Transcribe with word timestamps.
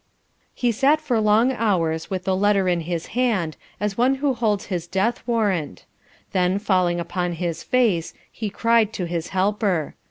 He 0.55 0.71
sat 0.71 0.99
for 0.99 1.21
long 1.21 1.51
hours 1.51 2.09
with 2.09 2.23
the 2.23 2.35
letter 2.35 2.67
in 2.67 2.81
his 2.81 3.05
hand, 3.13 3.55
as 3.79 3.99
one 3.99 4.15
who 4.15 4.33
holds 4.33 4.65
his 4.65 4.87
death 4.87 5.21
warrant. 5.27 5.85
Then 6.31 6.57
falling 6.57 6.99
upon 6.99 7.33
his 7.33 7.61
face, 7.61 8.15
he 8.31 8.49
cried 8.49 8.93
to 8.93 9.05
his 9.05 9.27
Helper. 9.27 9.93